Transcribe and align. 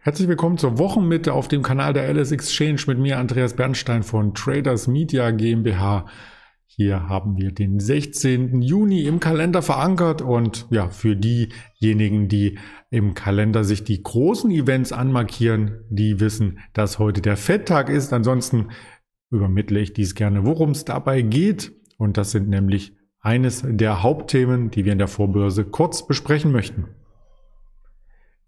Herzlich 0.00 0.28
willkommen 0.28 0.58
zur 0.58 0.78
Wochenmitte 0.78 1.32
auf 1.32 1.48
dem 1.48 1.62
Kanal 1.62 1.92
der 1.92 2.08
LS 2.08 2.30
Exchange 2.30 2.82
mit 2.86 3.00
mir, 3.00 3.18
Andreas 3.18 3.54
Bernstein 3.54 4.04
von 4.04 4.32
Traders 4.32 4.86
Media 4.86 5.32
GmbH. 5.32 6.06
Hier 6.66 7.08
haben 7.08 7.36
wir 7.36 7.50
den 7.50 7.80
16. 7.80 8.62
Juni 8.62 9.06
im 9.06 9.18
Kalender 9.18 9.60
verankert 9.60 10.22
und 10.22 10.68
ja, 10.70 10.88
für 10.88 11.16
diejenigen, 11.16 12.28
die 12.28 12.60
im 12.90 13.14
Kalender 13.14 13.64
sich 13.64 13.82
die 13.82 14.00
großen 14.00 14.52
Events 14.52 14.92
anmarkieren, 14.92 15.80
die 15.90 16.20
wissen, 16.20 16.60
dass 16.74 17.00
heute 17.00 17.20
der 17.20 17.36
Fetttag 17.36 17.88
ist. 17.88 18.12
Ansonsten 18.12 18.68
übermittle 19.32 19.80
ich 19.80 19.94
dies 19.94 20.14
gerne, 20.14 20.46
worum 20.46 20.70
es 20.70 20.84
dabei 20.84 21.22
geht. 21.22 21.72
Und 21.98 22.16
das 22.16 22.30
sind 22.30 22.48
nämlich 22.48 22.96
eines 23.18 23.64
der 23.66 24.04
Hauptthemen, 24.04 24.70
die 24.70 24.84
wir 24.84 24.92
in 24.92 24.98
der 24.98 25.08
Vorbörse 25.08 25.64
kurz 25.64 26.06
besprechen 26.06 26.52
möchten. 26.52 26.86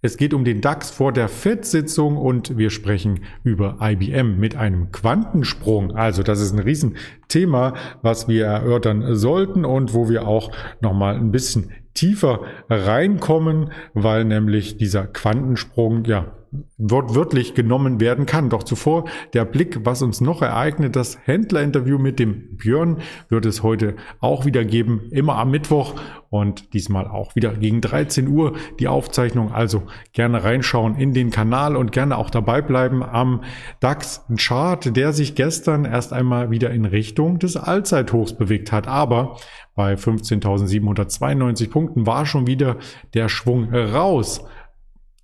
Es 0.03 0.17
geht 0.17 0.33
um 0.33 0.47
den 0.47 0.63
DAX 0.63 0.91
vor 0.91 1.13
der 1.13 1.29
FED-Sitzung 1.29 2.17
und 2.17 2.57
wir 2.57 2.71
sprechen 2.71 3.21
über 3.45 3.77
IBM 3.83 4.39
mit 4.39 4.57
einem 4.57 4.93
Quantensprung. 4.93 5.95
Also 5.95 6.23
das 6.23 6.41
ist 6.41 6.53
ein 6.53 6.59
Riesenthema, 6.59 7.75
was 8.01 8.27
wir 8.27 8.47
erörtern 8.47 9.15
sollten 9.15 9.67
und 9.67 9.93
wo 9.93 10.09
wir 10.09 10.27
auch 10.27 10.53
nochmal 10.81 11.17
ein 11.17 11.33
bisschen 11.33 11.73
tiefer 11.93 12.41
reinkommen, 12.71 13.73
weil 13.93 14.25
nämlich 14.25 14.79
dieser 14.79 15.07
Quantensprung 15.07 16.07
ja 16.07 16.33
wortwörtlich 16.79 17.55
genommen 17.55 18.01
werden 18.01 18.27
kann. 18.27 18.51
Doch 18.51 18.63
zuvor 18.63 19.05
der 19.35 19.45
Blick, 19.45 19.85
was 19.85 20.03
uns 20.03 20.21
noch 20.21 20.43
ereignet. 20.43 20.97
Das 20.97 21.19
Händlerinterview 21.25 21.99
mit 21.99 22.19
dem 22.19 22.57
Björn 22.57 22.99
wird 23.29 23.47
es 23.47 23.63
heute 23.63 23.97
auch 24.21 24.45
wieder 24.45 24.65
geben, 24.65 25.03
immer 25.11 25.37
am 25.37 25.51
Mittwoch 25.51 25.95
und 26.29 26.75
diesmal 26.75 27.07
auch 27.07 27.35
wieder 27.35 27.55
gegen 27.55 27.81
13 27.81 28.29
Uhr 28.29 28.55
die 28.79 28.89
Aufzeichnung. 28.89 29.53
Also 29.53 29.83
gerne 30.13 30.43
reinschauen 30.43 30.97
in 30.97 31.13
den 31.13 31.31
Kanal 31.31 31.77
und 31.77 31.93
gerne 31.93 32.17
auch 32.17 32.31
dabei 32.31 32.63
bleiben 32.63 33.03
am 33.03 33.43
DAX-Chart, 33.81 34.97
der 34.97 35.13
sich 35.13 35.35
gestern 35.35 35.85
erst 35.85 36.13
einmal 36.13 36.51
wieder 36.51 36.71
in 36.71 36.85
Richtung 36.85 37.39
des 37.39 37.57
Allzeithochs 37.57 38.37
bewegt 38.37 38.73
hat. 38.73 38.89
Aber 38.89 39.37
bei 39.75 39.95
15.792 39.95 41.71
Punkten 41.71 42.07
war 42.07 42.27
schon 42.27 42.47
wieder 42.47 42.77
der 43.15 43.29
Schwung 43.29 43.73
raus. 43.73 44.45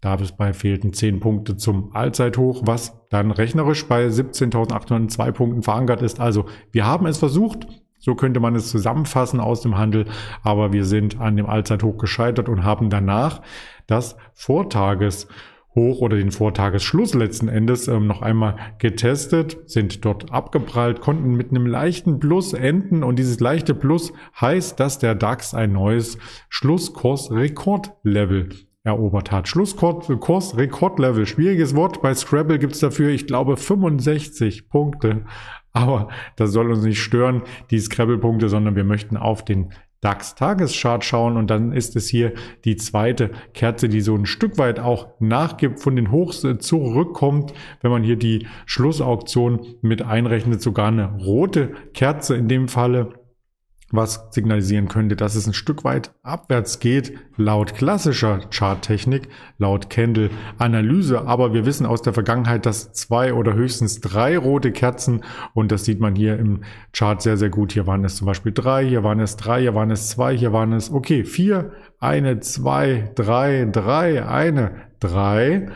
Dabei 0.01 0.53
fehlten 0.53 0.93
10 0.93 1.21
Punkte 1.21 1.57
zum 1.57 1.95
Allzeithoch, 1.95 2.63
was 2.65 3.01
dann 3.09 3.31
rechnerisch 3.31 3.87
bei 3.87 4.07
17.802 4.07 5.33
Punkten 5.33 5.63
verankert 5.63 6.03
ist. 6.03 6.21
Also 6.21 6.45
wir 6.71 6.87
haben 6.87 7.07
es 7.07 7.19
versucht, 7.19 7.67
so 7.99 8.15
könnte 8.15 8.41
man 8.41 8.55
es 8.55 8.71
zusammenfassen 8.71 9.41
aus 9.41 9.63
dem 9.63 9.79
Handel, 9.79 10.07
aber 10.43 10.73
wir 10.73 10.85
sind 10.85 11.21
an 11.21 11.37
dem 11.37 11.47
Allzeithoch 11.47 11.99
gescheitert 11.99 12.49
und 12.49 12.63
haben 12.63 12.91
danach 12.91 13.43
das 13.87 14.17
Vortageshoch 14.35 15.27
oder 15.75 16.17
den 16.17 16.31
Vortagesschluss 16.31 17.15
letzten 17.15 17.49
Endes 17.49 17.89
ähm, 17.89 18.07
noch 18.07 18.23
einmal 18.23 18.57
getestet, 18.79 19.59
sind 19.65 20.05
dort 20.05 20.31
abgeprallt, 20.31 21.01
konnten 21.01 21.35
mit 21.35 21.51
einem 21.51 21.67
leichten 21.67 22.21
Plus 22.21 22.53
enden 22.53 23.03
und 23.03 23.19
dieses 23.19 23.41
leichte 23.41 23.75
Plus 23.75 24.13
heißt, 24.41 24.79
dass 24.79 24.99
der 24.99 25.15
DAX 25.15 25.55
ein 25.55 25.73
neues 25.73 26.19
Schlusskursrekordlevel 26.51 28.51
erobert 28.87 29.33
hat. 29.33 29.48
Schlusskurs, 29.48 30.56
Rekordlevel, 30.56 31.27
schwieriges 31.27 31.75
Wort. 31.75 32.01
Bei 32.03 32.15
Scrabble 32.15 32.59
gibt's 32.59 32.79
dafür, 32.79 33.11
ich 33.11 33.27
glaube, 33.27 33.56
65 33.56 34.69
Punkte. 34.69 35.25
Aber 35.73 36.09
das 36.37 36.53
soll 36.53 36.70
uns 36.70 36.84
nicht 36.84 37.01
stören, 37.01 37.43
die 37.70 37.81
Scrabble-Punkte, 37.81 38.48
sondern 38.48 38.77
wir 38.77 38.84
möchten 38.84 39.16
auf 39.16 39.44
den 39.44 39.75
DAX-Tageschart 40.03 41.05
schauen 41.05 41.37
und 41.37 41.50
dann 41.50 41.72
ist 41.72 41.97
es 41.97 42.06
hier 42.09 42.33
die 42.65 42.77
zweite 42.77 43.31
Kerze, 43.55 43.88
die 43.88 44.00
so 44.00 44.15
ein 44.15 44.27
Stück 44.27 44.56
weit 44.56 44.78
auch 44.78 45.09
nachgibt, 45.19 45.81
von 45.81 45.97
den 45.97 46.12
Hochs 46.12 46.47
zurückkommt. 46.61 47.53
Wenn 47.81 47.91
man 47.91 48.05
hier 48.05 48.16
die 48.16 48.47
Schlussauktion 48.66 49.75
mit 49.82 50.03
einrechnet, 50.03 50.62
sogar 50.62 50.88
eine 50.88 51.16
rote 51.16 51.72
Kerze 51.93 52.37
in 52.37 52.47
dem 52.47 52.69
Falle 52.69 53.25
was 53.93 54.29
signalisieren 54.31 54.89
könnte, 54.89 55.15
dass 55.15 55.37
es 55.37 55.47
ein 55.47 55.55
Stück 55.55 55.85
weit 55.85 56.13
abwärts 56.25 56.81
geht, 56.81 57.13
laut 57.37 57.75
klassischer 57.75 58.41
Charttechnik, 58.51 59.29
laut 59.59 59.91
Candle-Analyse. 59.91 61.27
Aber 61.27 61.55
wir 61.55 61.67
wissen 61.67 61.87
aus 61.87 62.03
der 62.03 62.13
Vergangenheit, 62.13 62.67
dass 62.67 62.93
zwei 62.93 63.33
oder 63.33 63.55
höchstens 63.55 64.01
drei 64.01 64.37
rote 64.37 64.73
Kerzen, 64.73 65.23
und 65.55 65.71
das 65.71 65.85
sieht 65.85 66.01
man 66.01 66.17
hier 66.17 66.39
im 66.39 66.63
Chart 66.93 67.23
sehr, 67.23 67.37
sehr 67.37 67.51
gut. 67.51 67.73
Hier 67.73 67.87
waren 67.87 68.05
es 68.05 68.17
zum 68.17 68.27
Beispiel 68.27 68.53
drei, 68.53 68.85
hier 68.85 69.05
waren 69.05 69.21
es 69.21 69.37
drei, 69.37 69.61
hier 69.61 69.75
waren 69.75 69.91
es 69.91 70.09
zwei, 70.09 70.37
hier 70.37 70.53
waren 70.53 70.73
es, 70.73 70.91
okay, 70.91 71.25
vier, 71.25 71.73
eine, 72.01 72.41
zwei, 72.41 73.13
drei, 73.15 73.69
drei, 73.71 74.27
eine, 74.27 74.73
drei. 74.99 75.69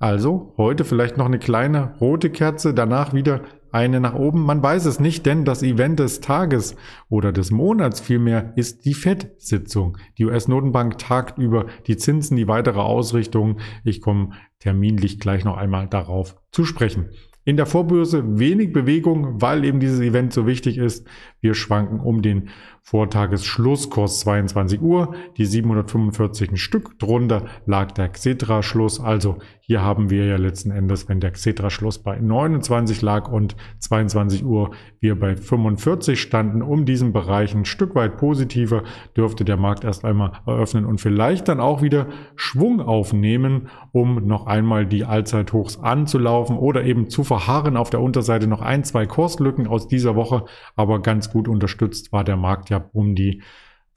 Also 0.00 0.54
heute 0.56 0.84
vielleicht 0.84 1.16
noch 1.16 1.26
eine 1.26 1.38
kleine 1.38 1.94
rote 2.00 2.30
Kerze, 2.30 2.74
danach 2.74 3.14
wieder 3.14 3.42
eine 3.72 4.00
nach 4.00 4.14
oben? 4.14 4.42
Man 4.44 4.62
weiß 4.62 4.84
es 4.84 5.00
nicht, 5.00 5.26
denn 5.26 5.44
das 5.44 5.62
Event 5.62 5.98
des 5.98 6.20
Tages 6.20 6.76
oder 7.08 7.32
des 7.32 7.50
Monats 7.50 8.00
vielmehr 8.00 8.52
ist 8.56 8.84
die 8.84 8.94
FED-Sitzung. 8.94 9.98
Die 10.18 10.26
US-Notenbank 10.26 10.98
tagt 10.98 11.38
über 11.38 11.66
die 11.86 11.96
Zinsen, 11.96 12.36
die 12.36 12.48
weitere 12.48 12.80
Ausrichtung. 12.80 13.58
Ich 13.84 14.00
komme 14.00 14.30
terminlich 14.58 15.18
gleich 15.18 15.44
noch 15.44 15.56
einmal 15.56 15.88
darauf 15.88 16.36
zu 16.52 16.64
sprechen. 16.64 17.10
In 17.44 17.56
der 17.56 17.66
Vorbörse 17.66 18.38
wenig 18.38 18.72
Bewegung, 18.72 19.42
weil 19.42 19.64
eben 19.64 19.80
dieses 19.80 19.98
Event 19.98 20.32
so 20.32 20.46
wichtig 20.46 20.78
ist. 20.78 21.08
Wir 21.40 21.54
schwanken 21.54 21.98
um 21.98 22.22
den 22.22 22.50
Vortagesschlusskurs 22.84 24.20
22 24.20 24.80
Uhr, 24.80 25.14
die 25.36 25.46
745 25.46 26.50
ein 26.50 26.56
Stück 26.56 26.98
drunter 26.98 27.46
lag 27.64 27.92
der 27.92 28.08
Xetra-Schluss. 28.08 29.00
Also 29.00 29.38
hier 29.60 29.82
haben 29.82 30.10
wir 30.10 30.26
ja 30.26 30.36
letzten 30.36 30.72
Endes, 30.72 31.08
wenn 31.08 31.20
der 31.20 31.30
Xetra-Schluss 31.30 32.02
bei 32.02 32.18
29 32.18 33.00
lag 33.02 33.30
und 33.30 33.56
22 33.78 34.44
Uhr 34.44 34.72
wir 34.98 35.18
bei 35.18 35.36
45 35.36 36.20
standen, 36.20 36.60
um 36.60 36.84
diesen 36.84 37.12
Bereich 37.12 37.54
ein 37.54 37.64
Stück 37.64 37.94
weit 37.94 38.16
positiver, 38.16 38.82
dürfte 39.16 39.44
der 39.44 39.56
Markt 39.56 39.84
erst 39.84 40.04
einmal 40.04 40.32
eröffnen 40.44 40.84
und 40.84 41.00
vielleicht 41.00 41.46
dann 41.46 41.60
auch 41.60 41.82
wieder 41.82 42.08
Schwung 42.34 42.80
aufnehmen, 42.80 43.68
um 43.92 44.26
noch 44.26 44.46
einmal 44.46 44.86
die 44.86 45.04
Allzeithochs 45.04 45.78
anzulaufen 45.78 46.56
oder 46.56 46.84
eben 46.84 47.08
zu 47.08 47.22
verharren. 47.32 47.78
Auf 47.78 47.88
der 47.88 48.02
Unterseite 48.02 48.46
noch 48.46 48.60
ein, 48.60 48.84
zwei 48.84 49.06
Kurslücken 49.06 49.66
aus 49.66 49.88
dieser 49.88 50.14
Woche, 50.16 50.44
aber 50.76 51.00
ganz 51.00 51.30
gut 51.30 51.48
unterstützt 51.48 52.12
war 52.12 52.24
der 52.24 52.36
Markt 52.36 52.68
ja 52.68 52.90
um 52.92 53.14
die 53.14 53.42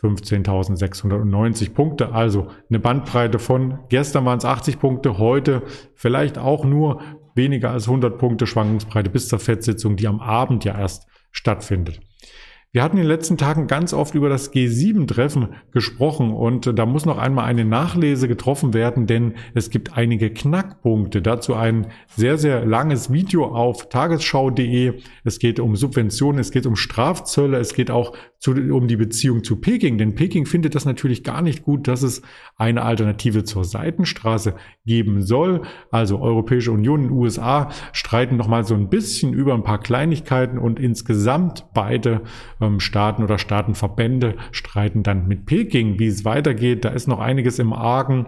15.690 0.01 1.73
Punkte. 1.73 2.13
Also 2.13 2.47
eine 2.69 2.79
Bandbreite 2.79 3.39
von 3.39 3.79
gestern 3.89 4.23
waren 4.23 4.37
es 4.37 4.45
80 4.45 4.79
Punkte, 4.79 5.17
heute 5.17 5.63
vielleicht 5.95 6.37
auch 6.37 6.63
nur 6.63 7.01
weniger 7.33 7.71
als 7.71 7.89
100 7.89 8.17
Punkte 8.17 8.47
Schwankungsbreite 8.47 9.09
bis 9.09 9.27
zur 9.27 9.39
Fettsitzung, 9.39 9.97
die 9.97 10.07
am 10.07 10.21
Abend 10.21 10.63
ja 10.63 10.77
erst 10.77 11.07
stattfindet. 11.31 11.99
Wir 12.75 12.83
hatten 12.83 12.97
in 12.97 13.03
den 13.03 13.09
letzten 13.09 13.37
Tagen 13.37 13.67
ganz 13.67 13.93
oft 13.93 14.15
über 14.15 14.27
das 14.27 14.51
G7-Treffen 14.51 15.47
gesprochen 15.71 16.31
und 16.31 16.67
äh, 16.67 16.73
da 16.73 16.85
muss 16.85 17.05
noch 17.05 17.17
einmal 17.17 17.45
eine 17.45 17.63
Nachlese 17.63 18.27
getroffen 18.27 18.73
werden, 18.73 19.07
denn 19.07 19.35
es 19.53 19.69
gibt 19.69 19.95
einige 19.95 20.29
Knackpunkte. 20.29 21.21
Dazu 21.21 21.53
ein 21.53 21.87
sehr, 22.17 22.37
sehr 22.37 22.65
langes 22.65 23.13
Video 23.13 23.45
auf 23.45 23.87
tagesschau.de. 23.87 24.99
Es 25.23 25.39
geht 25.39 25.61
um 25.61 25.77
Subventionen, 25.77 26.39
es 26.39 26.51
geht 26.51 26.65
um 26.65 26.75
Strafzölle, 26.75 27.59
es 27.59 27.75
geht 27.75 27.91
auch 27.91 28.11
zu, 28.39 28.51
um 28.51 28.89
die 28.89 28.97
Beziehung 28.97 29.45
zu 29.45 29.55
Peking, 29.55 29.97
denn 29.97 30.13
Peking 30.13 30.45
findet 30.45 30.75
das 30.75 30.83
natürlich 30.83 31.23
gar 31.23 31.41
nicht 31.41 31.63
gut, 31.63 31.87
dass 31.87 32.03
es 32.03 32.23
eine 32.57 32.83
Alternative 32.83 33.45
zur 33.45 33.63
Seitenstraße 33.63 34.53
geben 34.85 35.21
soll. 35.21 35.61
Also 35.91 36.19
Europäische 36.19 36.73
Union 36.73 37.05
und 37.05 37.11
USA 37.11 37.69
streiten 37.93 38.35
noch 38.35 38.49
mal 38.49 38.65
so 38.65 38.75
ein 38.75 38.89
bisschen 38.89 39.33
über 39.33 39.53
ein 39.53 39.63
paar 39.63 39.79
Kleinigkeiten 39.79 40.57
und 40.57 40.77
insgesamt 40.77 41.65
beide 41.73 42.21
ähm, 42.61 42.64
Staaten 42.79 43.23
oder 43.23 43.37
Staatenverbände 43.37 44.35
streiten 44.51 45.03
dann 45.03 45.27
mit 45.27 45.45
Peking, 45.45 45.99
wie 45.99 46.07
es 46.07 46.25
weitergeht. 46.25 46.85
Da 46.85 46.89
ist 46.89 47.07
noch 47.07 47.19
einiges 47.19 47.59
im 47.59 47.73
Argen. 47.73 48.27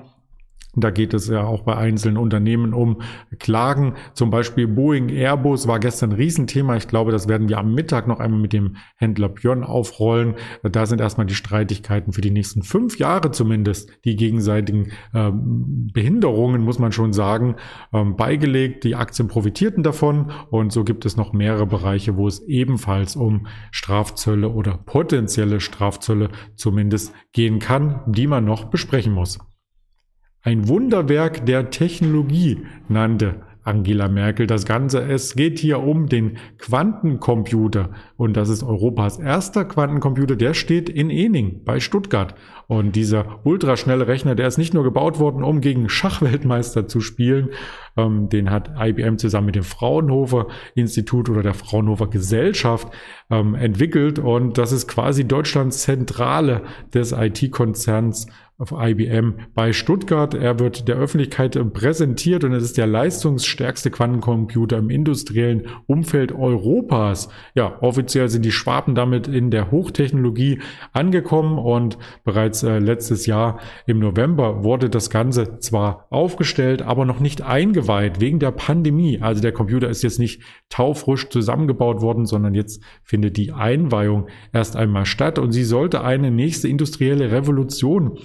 Da 0.76 0.92
geht 0.92 1.16
es 1.16 1.28
ja 1.28 1.44
auch 1.44 1.64
bei 1.64 1.76
einzelnen 1.76 2.18
Unternehmen 2.18 2.74
um 2.74 3.02
Klagen. 3.40 3.96
Zum 4.14 4.30
Beispiel 4.30 4.68
Boeing 4.68 5.10
Airbus 5.10 5.68
war 5.68 5.80
gestern 5.80 6.12
ein 6.12 6.18
Riesenthema. 6.18 6.76
Ich 6.76 6.88
glaube, 6.88 7.12
das 7.12 7.28
werden 7.28 7.50
wir 7.50 7.58
am 7.58 7.74
Mittag 7.74 8.08
noch 8.08 8.20
einmal 8.20 8.40
mit 8.40 8.54
dem 8.54 8.76
Händler 8.96 9.30
Björn 9.30 9.64
aufrollen. 9.64 10.36
Da 10.62 10.86
sind 10.86 11.02
erstmal 11.02 11.26
die 11.26 11.34
Streitigkeiten 11.34 12.14
für 12.14 12.22
die 12.22 12.30
nächsten 12.30 12.62
fünf 12.62 13.00
Jahre 13.00 13.32
zumindest, 13.32 13.90
die 14.06 14.16
gegenseitigen 14.16 14.92
ähm, 15.16 15.90
Behinderungen, 15.94 16.62
muss 16.62 16.78
man 16.78 16.92
schon 16.92 17.12
sagen, 17.12 17.56
ähm, 17.92 18.16
beigelegt. 18.16 18.84
Die 18.84 18.96
Aktien 18.96 19.28
profitierten 19.28 19.82
davon. 19.82 20.32
Und 20.52 20.72
so 20.72 20.84
gibt 20.84 21.06
es 21.06 21.18
noch 21.18 21.34
mehrere 21.34 21.66
Bereiche, 21.66 22.18
wo 22.18 22.28
es 22.28 22.42
ebenfalls 22.48 23.16
um 23.16 23.48
Strafzölle 23.72 24.50
oder 24.50 24.78
potenzielle 24.78 25.60
Strafzölle 25.60 26.30
zumindest 26.56 27.14
gehen 27.32 27.58
kann, 27.58 28.02
die 28.06 28.28
man 28.28 28.46
noch 28.46 28.66
besprechen 28.66 29.14
muss. 29.14 29.40
Ein 30.48 30.70
Wunderwerk 30.70 31.46
der 31.46 31.72
Technologie 31.72 32.60
nannte 32.88 33.42
Angela 33.64 34.08
Merkel 34.08 34.48
das 34.48 34.66
Ganze. 34.66 35.02
Es 35.02 35.36
geht 35.36 35.60
hier 35.60 35.82
um 35.82 36.08
den 36.08 36.38
Quantencomputer 36.58 37.90
und 38.16 38.38
das 38.38 38.48
ist 38.48 38.64
Europas 38.64 39.20
erster 39.20 39.66
Quantencomputer. 39.66 40.38
Der 40.38 40.54
steht 40.54 40.88
in 40.88 41.10
Ening 41.10 41.66
bei 41.66 41.82
Stuttgart 41.82 42.34
und 42.68 42.96
dieser 42.96 43.42
ultraschnelle 43.44 44.08
Rechner, 44.08 44.36
der 44.36 44.48
ist 44.48 44.58
nicht 44.58 44.74
nur 44.74 44.86
gebaut 44.86 45.20
worden, 45.20 45.44
um 45.44 45.60
gegen 45.60 45.90
Schachweltmeister 45.90 46.88
zu 46.88 47.02
spielen, 47.02 47.50
ähm, 47.98 48.30
den 48.30 48.50
hat 48.50 48.72
IBM 48.80 49.18
zusammen 49.18 49.48
mit 49.48 49.56
dem 49.56 49.64
Fraunhofer 49.64 50.48
Institut 50.76 51.30
oder 51.30 51.44
der 51.44 51.56
Fraunhofer 51.56 52.08
Gesellschaft 52.08 52.88
ähm, 53.30 53.54
entwickelt 53.54 54.18
und 54.18 54.58
das 54.58 54.72
ist 54.72 54.88
quasi 54.88 55.28
Deutschlands 55.28 55.82
Zentrale 55.82 56.62
des 56.94 57.12
IT-Konzerns 57.12 58.28
auf 58.60 58.74
IBM 58.76 59.36
bei 59.54 59.72
Stuttgart. 59.72 60.34
Er 60.34 60.58
wird 60.58 60.88
der 60.88 60.96
Öffentlichkeit 60.96 61.58
präsentiert 61.74 62.44
und 62.44 62.54
es 62.54 62.64
ist 62.64 62.78
der 62.78 62.88
leistungsstärkste 62.88 63.92
Quantencomputer 63.92 64.80
im 64.80 64.90
industriellen 64.90 65.68
Umfeld 65.86 66.32
Europas. 66.32 67.30
Ja, 67.54 67.78
offiziell 67.82 68.30
sind 68.30 68.44
die 68.44 68.52
Schwaben 68.52 68.96
damit 68.96 69.28
in 69.28 69.52
der 69.52 69.70
Hochtechnologie 69.70 70.60
angekommen 70.92 71.60
und 71.60 72.00
bereits 72.24 72.64
äh, 72.64 72.80
letztes 72.80 73.28
Jahr 73.28 73.60
im 73.86 74.00
November 74.00 74.64
wurde 74.64 74.90
das 74.90 75.12
Ganze 75.12 75.60
zwar 75.60 76.08
aufgestellt, 76.10 76.82
aber 76.82 77.06
noch 77.06 77.20
nicht 77.20 77.44
eingeweiht 77.44 78.22
wegen 78.22 78.40
der 78.40 78.52
Pandemie. 78.52 79.20
Also 79.22 79.40
der 79.40 79.52
Computer 79.52 79.88
ist 79.88 80.02
jetzt 80.02 80.18
nicht 80.18 80.42
taufrisch 80.70 81.30
zusammengebaut 81.30 82.02
worden, 82.02 82.26
sondern 82.26 82.56
jetzt 82.56 82.82
findet 83.04 83.38
die 83.38 83.52
Einweihung 83.52 84.28
erst 84.52 84.76
einmal 84.76 85.06
statt 85.06 85.38
und 85.38 85.52
sie 85.52 85.64
sollte 85.64 86.04
eine 86.04 86.32
nächste 86.32 86.68
industrielle 86.68 87.32
Revolution 87.32 88.18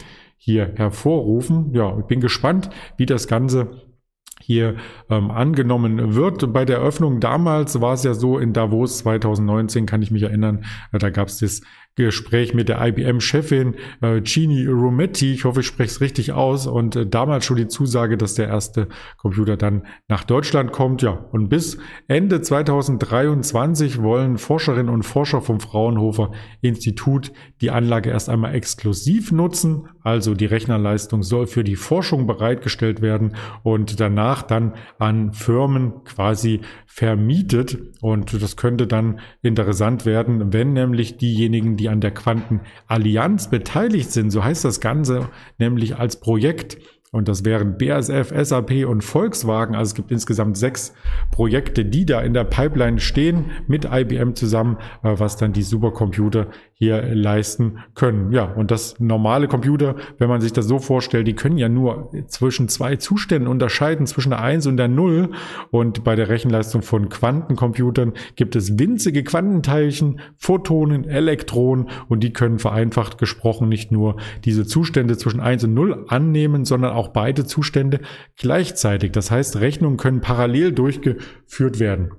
hier 0.44 0.72
hervorrufen. 0.74 1.72
Ja, 1.72 1.96
ich 2.00 2.06
bin 2.06 2.20
gespannt, 2.20 2.68
wie 2.96 3.06
das 3.06 3.28
Ganze 3.28 3.92
hier 4.40 4.74
ähm, 5.08 5.30
angenommen 5.30 6.16
wird. 6.16 6.52
Bei 6.52 6.64
der 6.64 6.78
Eröffnung 6.78 7.20
damals 7.20 7.80
war 7.80 7.94
es 7.94 8.02
ja 8.02 8.12
so 8.12 8.38
in 8.38 8.52
Davos 8.52 8.98
2019, 8.98 9.86
kann 9.86 10.02
ich 10.02 10.10
mich 10.10 10.24
erinnern, 10.24 10.64
da 10.90 11.10
gab 11.10 11.28
es 11.28 11.38
das 11.38 11.60
Gespräch 11.94 12.54
mit 12.54 12.70
der 12.70 12.84
IBM-Chefin 12.84 13.74
äh, 14.00 14.20
Gini 14.22 14.66
Rometty, 14.66 15.34
ich 15.34 15.44
hoffe, 15.44 15.60
ich 15.60 15.66
spreche 15.66 15.90
es 15.90 16.00
richtig 16.00 16.32
aus, 16.32 16.66
und 16.66 16.96
äh, 16.96 17.06
damals 17.06 17.44
schon 17.44 17.56
die 17.56 17.68
Zusage, 17.68 18.16
dass 18.16 18.34
der 18.34 18.48
erste 18.48 18.88
Computer 19.18 19.58
dann 19.58 19.86
nach 20.08 20.24
Deutschland 20.24 20.72
kommt. 20.72 21.02
Ja, 21.02 21.10
und 21.10 21.48
bis 21.48 21.78
Ende 22.08 22.40
2023 22.40 24.00
wollen 24.00 24.38
Forscherinnen 24.38 24.92
und 24.92 25.02
Forscher 25.02 25.42
vom 25.42 25.60
Fraunhofer 25.60 26.32
Institut 26.62 27.32
die 27.60 27.70
Anlage 27.70 28.10
erst 28.10 28.30
einmal 28.30 28.54
exklusiv 28.54 29.30
nutzen, 29.30 29.88
also 30.02 30.34
die 30.34 30.46
Rechnerleistung 30.46 31.22
soll 31.22 31.46
für 31.46 31.62
die 31.62 31.76
Forschung 31.76 32.26
bereitgestellt 32.26 33.02
werden 33.02 33.36
und 33.62 34.00
danach 34.00 34.42
dann 34.42 34.74
an 34.98 35.32
Firmen 35.32 36.04
quasi 36.04 36.60
vermietet. 36.86 37.78
Und 38.00 38.42
das 38.42 38.56
könnte 38.56 38.86
dann 38.86 39.20
interessant 39.42 40.06
werden, 40.06 40.52
wenn 40.52 40.72
nämlich 40.72 41.16
diejenigen, 41.16 41.76
die 41.76 41.81
an 41.88 42.00
der 42.00 42.12
Quantenallianz 42.12 43.50
beteiligt 43.50 44.10
sind, 44.10 44.30
so 44.30 44.44
heißt 44.44 44.64
das 44.64 44.80
Ganze 44.80 45.28
nämlich 45.58 45.96
als 45.96 46.20
Projekt, 46.20 46.78
und 47.12 47.28
das 47.28 47.44
wären 47.44 47.76
BASF, 47.76 48.32
SAP 48.34 48.86
und 48.86 49.04
Volkswagen. 49.04 49.74
Also 49.74 49.90
es 49.90 49.94
gibt 49.94 50.10
insgesamt 50.10 50.56
sechs 50.56 50.94
Projekte, 51.30 51.84
die 51.84 52.06
da 52.06 52.22
in 52.22 52.32
der 52.32 52.44
Pipeline 52.44 53.00
stehen 53.00 53.50
mit 53.66 53.84
IBM 53.84 54.34
zusammen, 54.34 54.78
äh, 55.02 55.14
was 55.18 55.36
dann 55.36 55.52
die 55.52 55.62
Supercomputer 55.62 56.46
hier 56.72 57.14
leisten 57.14 57.78
können. 57.94 58.32
Ja, 58.32 58.44
und 58.44 58.70
das 58.70 58.98
normale 58.98 59.46
Computer, 59.46 59.94
wenn 60.18 60.28
man 60.28 60.40
sich 60.40 60.54
das 60.54 60.66
so 60.66 60.78
vorstellt, 60.78 61.28
die 61.28 61.34
können 61.34 61.58
ja 61.58 61.68
nur 61.68 62.10
zwischen 62.28 62.68
zwei 62.68 62.96
Zuständen 62.96 63.46
unterscheiden, 63.46 64.06
zwischen 64.06 64.30
der 64.30 64.40
1 64.40 64.66
und 64.66 64.78
der 64.78 64.88
0. 64.88 65.28
Und 65.70 66.04
bei 66.04 66.16
der 66.16 66.30
Rechenleistung 66.30 66.80
von 66.80 67.10
Quantencomputern 67.10 68.14
gibt 68.36 68.56
es 68.56 68.78
winzige 68.78 69.22
Quantenteilchen, 69.22 70.20
Photonen, 70.38 71.04
Elektronen 71.04 71.90
und 72.08 72.24
die 72.24 72.32
können 72.32 72.58
vereinfacht 72.58 73.18
gesprochen 73.18 73.68
nicht 73.68 73.92
nur 73.92 74.16
diese 74.44 74.66
Zustände 74.66 75.18
zwischen 75.18 75.40
1 75.40 75.64
und 75.64 75.74
0 75.74 76.06
annehmen, 76.08 76.64
sondern 76.64 76.92
auch 76.94 77.01
beide 77.08 77.44
Zustände 77.44 78.00
gleichzeitig. 78.36 79.12
Das 79.12 79.30
heißt, 79.30 79.60
Rechnungen 79.60 79.96
können 79.96 80.20
parallel 80.20 80.72
durchgeführt 80.72 81.80
werden. 81.80 82.12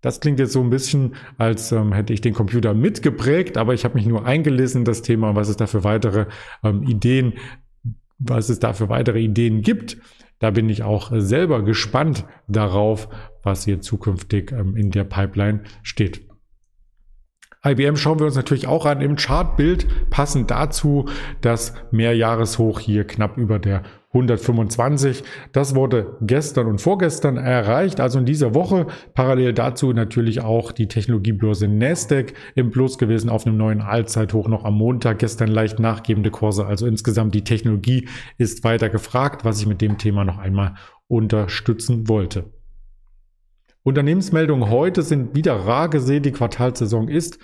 Das 0.00 0.20
klingt 0.20 0.38
jetzt 0.38 0.52
so 0.52 0.60
ein 0.60 0.68
bisschen, 0.68 1.14
als 1.38 1.72
ähm, 1.72 1.94
hätte 1.94 2.12
ich 2.12 2.20
den 2.20 2.34
Computer 2.34 2.74
mitgeprägt, 2.74 3.56
aber 3.56 3.72
ich 3.72 3.84
habe 3.84 3.94
mich 3.94 4.04
nur 4.04 4.26
eingelesen 4.26 4.82
in 4.82 4.84
das 4.84 5.00
Thema, 5.00 5.34
was 5.34 5.48
es 5.48 5.56
da 5.56 5.66
für 5.66 5.82
weitere 5.82 6.26
ähm, 6.62 6.82
Ideen, 6.82 7.32
was 8.18 8.50
es 8.50 8.58
da 8.58 8.74
für 8.74 8.90
weitere 8.90 9.20
Ideen 9.20 9.62
gibt. 9.62 9.96
Da 10.40 10.50
bin 10.50 10.68
ich 10.68 10.82
auch 10.82 11.10
selber 11.14 11.62
gespannt 11.62 12.26
darauf, 12.48 13.08
was 13.42 13.64
hier 13.64 13.80
zukünftig 13.80 14.52
ähm, 14.52 14.76
in 14.76 14.90
der 14.90 15.04
Pipeline 15.04 15.62
steht. 15.82 16.28
IBM 17.66 17.96
schauen 17.96 18.18
wir 18.18 18.26
uns 18.26 18.36
natürlich 18.36 18.66
auch 18.66 18.84
an 18.84 19.00
im 19.00 19.16
Chartbild, 19.16 20.10
passend 20.10 20.50
dazu 20.50 21.06
das 21.40 21.72
Mehrjahreshoch 21.90 22.78
hier 22.78 23.06
knapp 23.06 23.38
über 23.38 23.58
der 23.58 23.82
125. 24.14 25.24
Das 25.52 25.74
wurde 25.74 26.16
gestern 26.20 26.68
und 26.68 26.80
vorgestern 26.80 27.36
erreicht, 27.36 28.00
also 28.00 28.18
in 28.18 28.26
dieser 28.26 28.54
Woche. 28.54 28.86
Parallel 29.14 29.52
dazu 29.54 29.92
natürlich 29.92 30.42
auch 30.42 30.72
die 30.72 30.88
Technologiebörse 30.88 31.66
Nasdaq 31.66 32.34
im 32.54 32.70
Plus 32.70 32.96
gewesen 32.98 33.28
auf 33.28 33.46
einem 33.46 33.56
neuen 33.56 33.80
Allzeithoch 33.80 34.46
noch 34.46 34.64
am 34.64 34.74
Montag. 34.74 35.18
Gestern 35.18 35.48
leicht 35.48 35.80
nachgebende 35.80 36.30
Kurse. 36.30 36.66
Also 36.66 36.86
insgesamt 36.86 37.34
die 37.34 37.44
Technologie 37.44 38.08
ist 38.38 38.62
weiter 38.62 38.88
gefragt, 38.88 39.44
was 39.44 39.60
ich 39.60 39.66
mit 39.66 39.80
dem 39.80 39.98
Thema 39.98 40.24
noch 40.24 40.38
einmal 40.38 40.74
unterstützen 41.08 42.08
wollte. 42.08 42.53
Unternehmensmeldungen 43.84 44.70
heute 44.70 45.02
sind 45.02 45.36
wieder 45.36 45.54
rar 45.54 45.90
gesehen. 45.90 46.22
Die 46.22 46.32
Quartalsaison 46.32 47.08
ist 47.08 47.38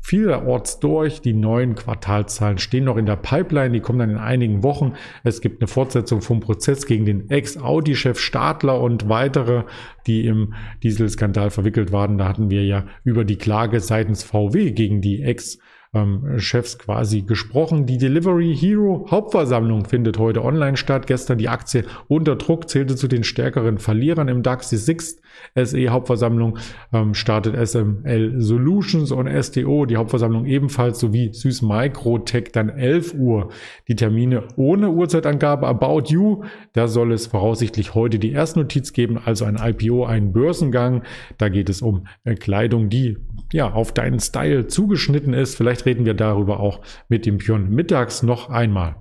vielerorts 0.00 0.78
durch. 0.78 1.20
Die 1.20 1.32
neuen 1.32 1.74
Quartalzahlen 1.74 2.58
stehen 2.58 2.84
noch 2.84 2.96
in 2.96 3.06
der 3.06 3.16
Pipeline, 3.16 3.72
die 3.72 3.80
kommen 3.80 3.98
dann 3.98 4.10
in 4.10 4.16
einigen 4.16 4.62
Wochen. 4.62 4.92
Es 5.24 5.40
gibt 5.40 5.60
eine 5.60 5.66
Fortsetzung 5.66 6.22
vom 6.22 6.38
Prozess 6.38 6.86
gegen 6.86 7.06
den 7.06 7.28
Ex-Audi-Chef 7.28 8.20
Stadler 8.20 8.80
und 8.80 9.08
weitere, 9.08 9.64
die 10.06 10.26
im 10.26 10.54
Dieselskandal 10.84 11.50
verwickelt 11.50 11.90
waren. 11.90 12.18
Da 12.18 12.28
hatten 12.28 12.50
wir 12.50 12.64
ja 12.64 12.86
über 13.02 13.24
die 13.24 13.38
Klage 13.38 13.80
seitens 13.80 14.22
VW 14.22 14.70
gegen 14.70 15.00
die 15.00 15.22
Ex- 15.22 15.58
ähm, 15.92 16.38
Chefs 16.38 16.78
quasi 16.78 17.22
gesprochen. 17.22 17.86
Die 17.86 17.98
Delivery 17.98 18.56
Hero 18.56 19.06
Hauptversammlung 19.10 19.84
findet 19.84 20.18
heute 20.18 20.44
online 20.44 20.76
statt. 20.76 21.06
Gestern 21.06 21.38
die 21.38 21.48
Aktie 21.48 21.84
unter 22.06 22.36
Druck 22.36 22.68
zählte 22.68 22.94
zu 22.94 23.08
den 23.08 23.24
stärkeren 23.24 23.78
Verlierern 23.78 24.28
im 24.28 24.42
DAX. 24.42 24.68
Die 24.70 24.76
Sixt 24.76 25.20
SE 25.60 25.88
Hauptversammlung 25.88 26.58
ähm, 26.92 27.14
startet 27.14 27.56
SML 27.56 28.40
Solutions 28.40 29.10
und 29.10 29.28
STO 29.42 29.84
die 29.84 29.96
Hauptversammlung 29.96 30.46
ebenfalls 30.46 31.00
sowie 31.00 31.32
Süß 31.32 31.62
Microtech 31.62 32.52
dann 32.52 32.68
11 32.68 33.14
Uhr. 33.14 33.50
Die 33.88 33.96
Termine 33.96 34.44
ohne 34.56 34.90
Uhrzeitangabe 34.90 35.66
About 35.66 36.04
You. 36.06 36.44
Da 36.72 36.86
soll 36.86 37.12
es 37.12 37.26
voraussichtlich 37.26 37.94
heute 37.94 38.18
die 38.18 38.30
Erstnotiz 38.30 38.92
geben, 38.92 39.18
also 39.24 39.44
ein 39.44 39.56
IPO, 39.60 40.04
ein 40.04 40.32
Börsengang. 40.32 41.02
Da 41.38 41.48
geht 41.48 41.68
es 41.68 41.82
um 41.82 42.06
äh, 42.24 42.34
Kleidung, 42.34 42.90
die 42.90 43.16
ja 43.52 43.72
auf 43.72 43.92
deinen 43.92 44.20
Style 44.20 44.68
zugeschnitten 44.68 45.34
ist. 45.34 45.56
Vielleicht 45.56 45.79
Vielleicht 45.80 45.86
reden 45.86 46.06
wir 46.06 46.14
darüber 46.14 46.60
auch 46.60 46.80
mit 47.08 47.26
dem 47.26 47.38
Björn 47.38 47.70
mittags 47.70 48.22
noch 48.22 48.50
einmal. 48.50 48.96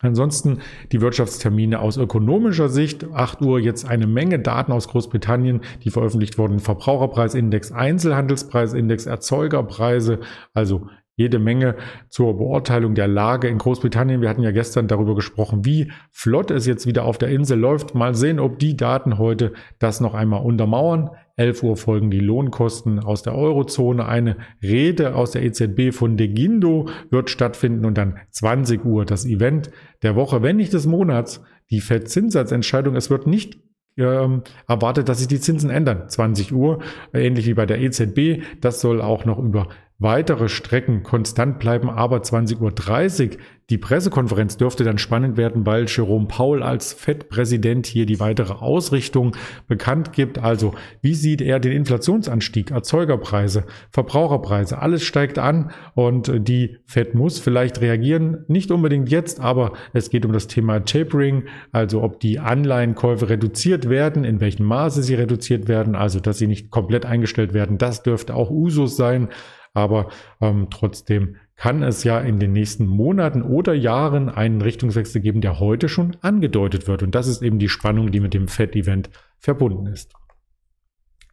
Ansonsten 0.00 0.60
die 0.92 1.00
Wirtschaftstermine 1.00 1.80
aus 1.80 1.96
ökonomischer 1.96 2.68
Sicht. 2.68 3.06
8 3.12 3.40
Uhr 3.42 3.60
jetzt 3.60 3.86
eine 3.86 4.06
Menge 4.06 4.38
Daten 4.38 4.72
aus 4.72 4.88
Großbritannien, 4.88 5.62
die 5.84 5.90
veröffentlicht 5.90 6.38
wurden. 6.38 6.60
Verbraucherpreisindex, 6.60 7.72
Einzelhandelspreisindex, 7.72 9.06
Erzeugerpreise, 9.06 10.20
also 10.52 10.88
jede 11.16 11.38
Menge 11.38 11.76
zur 12.10 12.36
Beurteilung 12.36 12.94
der 12.94 13.08
Lage 13.08 13.48
in 13.48 13.56
Großbritannien. 13.56 14.20
Wir 14.20 14.28
hatten 14.28 14.42
ja 14.42 14.50
gestern 14.50 14.86
darüber 14.86 15.14
gesprochen, 15.14 15.64
wie 15.64 15.90
flott 16.12 16.50
es 16.50 16.66
jetzt 16.66 16.86
wieder 16.86 17.04
auf 17.04 17.16
der 17.16 17.30
Insel 17.30 17.58
läuft. 17.58 17.94
Mal 17.94 18.14
sehen, 18.14 18.38
ob 18.38 18.58
die 18.58 18.76
Daten 18.76 19.16
heute 19.16 19.54
das 19.78 20.00
noch 20.00 20.12
einmal 20.12 20.42
untermauern. 20.42 21.10
11 21.36 21.62
Uhr 21.62 21.76
folgen 21.76 22.10
die 22.10 22.20
Lohnkosten 22.20 22.98
aus 22.98 23.22
der 23.22 23.34
Eurozone. 23.34 24.06
Eine 24.06 24.36
Rede 24.62 25.14
aus 25.14 25.30
der 25.30 25.42
EZB 25.42 25.92
von 25.92 26.18
De 26.18 26.28
Guindo 26.28 26.88
wird 27.10 27.30
stattfinden 27.30 27.86
und 27.86 27.96
dann 27.96 28.18
20 28.30 28.84
Uhr 28.84 29.06
das 29.06 29.24
Event 29.24 29.70
der 30.02 30.16
Woche, 30.16 30.42
wenn 30.42 30.56
nicht 30.56 30.74
des 30.74 30.86
Monats, 30.86 31.42
die 31.70 31.80
Verzinssatzentscheidung. 31.80 32.94
Es 32.94 33.10
wird 33.10 33.26
nicht 33.26 33.58
ähm, 33.98 34.42
erwartet, 34.68 35.08
dass 35.08 35.18
sich 35.18 35.28
die 35.28 35.40
Zinsen 35.40 35.70
ändern. 35.70 36.08
20 36.08 36.52
Uhr, 36.52 36.80
ähnlich 37.14 37.46
wie 37.46 37.54
bei 37.54 37.66
der 37.66 37.80
EZB. 37.80 38.42
Das 38.60 38.80
soll 38.80 39.00
auch 39.00 39.24
noch 39.24 39.38
über 39.38 39.68
weitere 39.98 40.48
Strecken 40.48 41.02
konstant 41.02 41.58
bleiben, 41.58 41.88
aber 41.88 42.18
20.30 42.18 42.60
Uhr 42.60 43.38
die 43.68 43.78
Pressekonferenz 43.78 44.56
dürfte 44.56 44.84
dann 44.84 44.98
spannend 44.98 45.36
werden, 45.36 45.66
weil 45.66 45.86
Jerome 45.88 46.26
Paul 46.28 46.62
als 46.62 46.92
FED-Präsident 46.92 47.86
hier 47.86 48.06
die 48.06 48.20
weitere 48.20 48.52
Ausrichtung 48.52 49.34
bekannt 49.66 50.12
gibt. 50.12 50.38
Also 50.38 50.74
wie 51.02 51.14
sieht 51.14 51.40
er 51.40 51.58
den 51.58 51.72
Inflationsanstieg, 51.72 52.70
Erzeugerpreise, 52.70 53.64
Verbraucherpreise, 53.90 54.78
alles 54.78 55.02
steigt 55.02 55.40
an 55.40 55.72
und 55.94 56.30
die 56.48 56.78
FED 56.86 57.16
muss 57.16 57.40
vielleicht 57.40 57.80
reagieren, 57.80 58.44
nicht 58.46 58.70
unbedingt 58.70 59.10
jetzt, 59.10 59.40
aber 59.40 59.72
es 59.92 60.10
geht 60.10 60.24
um 60.24 60.32
das 60.32 60.46
Thema 60.46 60.84
Tapering, 60.84 61.46
also 61.72 62.04
ob 62.04 62.20
die 62.20 62.38
Anleihenkäufe 62.38 63.28
reduziert 63.28 63.88
werden, 63.88 64.22
in 64.22 64.40
welchem 64.40 64.66
Maße 64.66 65.02
sie 65.02 65.16
reduziert 65.16 65.66
werden, 65.66 65.96
also 65.96 66.20
dass 66.20 66.38
sie 66.38 66.46
nicht 66.46 66.70
komplett 66.70 67.04
eingestellt 67.04 67.52
werden, 67.52 67.78
das 67.78 68.04
dürfte 68.04 68.36
auch 68.36 68.50
Usus 68.50 68.96
sein, 68.96 69.28
aber 69.74 70.08
ähm, 70.40 70.68
trotzdem 70.70 71.36
kann 71.56 71.82
es 71.82 72.04
ja 72.04 72.20
in 72.20 72.38
den 72.38 72.52
nächsten 72.52 72.86
Monaten 72.86 73.42
oder 73.42 73.74
Jahren 73.74 74.28
einen 74.28 74.60
Richtungswechsel 74.60 75.22
geben, 75.22 75.40
der 75.40 75.58
heute 75.58 75.88
schon 75.88 76.16
angedeutet 76.20 76.86
wird. 76.86 77.02
Und 77.02 77.14
das 77.14 77.26
ist 77.26 77.42
eben 77.42 77.58
die 77.58 77.70
Spannung, 77.70 78.12
die 78.12 78.20
mit 78.20 78.34
dem 78.34 78.46
FED-Event 78.46 79.10
verbunden 79.38 79.86
ist. 79.86 80.12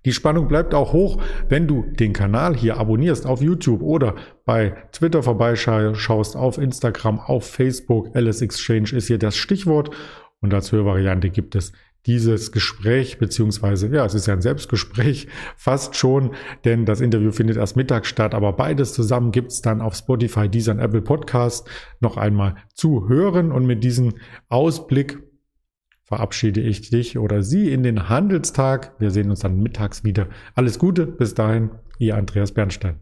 Die 0.06 0.12
Spannung 0.12 0.48
bleibt 0.50 0.74
auch 0.74 0.92
hoch, 0.92 1.22
wenn 1.48 1.68
du 1.68 1.84
den 1.84 2.12
Kanal 2.12 2.56
hier 2.56 2.78
abonnierst 2.78 3.26
auf 3.26 3.42
YouTube 3.42 3.82
oder 3.82 4.16
bei 4.46 4.76
Twitter 4.92 5.24
vorbeischaust, 5.24 6.36
auf 6.36 6.58
Instagram, 6.58 7.20
auf 7.20 7.46
Facebook. 7.50 8.14
Alice 8.14 8.42
Exchange 8.42 8.92
ist 8.94 9.08
hier 9.08 9.18
das 9.18 9.38
Stichwort. 9.38 9.92
Und 10.42 10.54
als 10.54 10.74
Hörvariante 10.74 11.30
gibt 11.30 11.56
es 11.56 11.72
dieses 12.06 12.52
Gespräch, 12.52 13.18
beziehungsweise, 13.18 13.88
ja, 13.88 14.06
es 14.06 14.14
ist 14.14 14.28
ja 14.28 14.34
ein 14.34 14.42
Selbstgespräch, 14.42 15.28
fast 15.58 15.96
schon, 15.96 16.32
denn 16.66 16.86
das 16.86 17.02
Interview 17.02 17.32
findet 17.32 17.58
erst 17.58 17.76
Mittag 17.76 18.06
statt, 18.06 18.34
aber 18.34 18.54
beides 18.54 18.94
zusammen 18.94 19.32
gibt's 19.32 19.62
dann 19.62 19.82
auf 19.82 19.96
Spotify, 19.96 20.50
Deezer 20.50 20.78
Apple 20.80 21.02
Podcast 21.02 21.70
noch 22.00 22.18
einmal 22.18 22.56
zu 22.74 23.08
hören 23.08 23.52
und 23.52 23.66
mit 23.66 23.84
diesem 23.84 24.14
Ausblick 24.50 25.20
verabschiede 26.04 26.62
ich 26.62 26.90
dich 26.90 27.18
oder 27.18 27.42
Sie 27.42 27.72
in 27.72 27.84
den 27.84 28.10
Handelstag. 28.10 28.94
Wir 29.00 29.10
sehen 29.10 29.30
uns 29.30 29.40
dann 29.40 29.62
mittags 29.62 30.04
wieder. 30.04 30.28
Alles 30.54 30.78
Gute, 30.78 31.08
bis 31.08 31.34
dahin, 31.34 31.72
Ihr 31.98 32.18
Andreas 32.18 32.52
Bernstein. 32.52 33.00